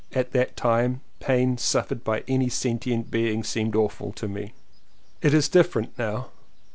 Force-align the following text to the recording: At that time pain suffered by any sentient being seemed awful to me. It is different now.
At 0.13 0.31
that 0.31 0.57
time 0.57 1.01
pain 1.19 1.59
suffered 1.59 2.03
by 2.03 2.23
any 2.27 2.49
sentient 2.49 3.11
being 3.11 3.43
seemed 3.43 3.75
awful 3.75 4.11
to 4.13 4.27
me. 4.27 4.53
It 5.21 5.31
is 5.31 5.47
different 5.47 5.95
now. 5.95 6.31